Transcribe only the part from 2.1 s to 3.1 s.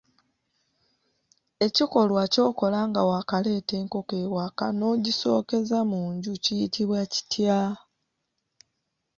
ky'okola nga